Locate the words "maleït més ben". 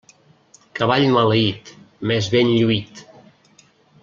1.17-2.53